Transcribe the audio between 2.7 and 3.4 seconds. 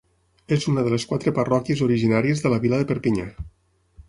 de Perpinyà.